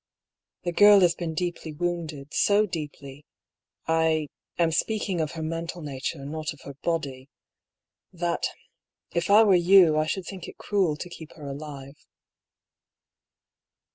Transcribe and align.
The 0.63 0.71
girl 0.71 1.01
has 1.01 1.13
been 1.13 1.35
deeply 1.35 1.71
wounded, 1.73 2.33
so 2.33 2.65
deeply— 2.65 3.23
I 3.87 4.29
am 4.57 4.71
speaking 4.71 5.21
of 5.21 5.33
her 5.33 5.43
mental 5.43 5.83
nature, 5.83 6.25
not 6.25 6.53
of 6.53 6.61
her 6.61 6.73
body— 6.73 7.29
that, 8.23 8.47
if 9.11 9.29
I 9.29 9.43
were 9.43 9.53
you, 9.53 9.99
I 9.99 10.07
should 10.07 10.25
think 10.25 10.47
it 10.47 10.57
cruel 10.57 10.95
to 10.95 11.07
keep 11.11 11.33
her 11.33 11.45
alive." 11.47 12.03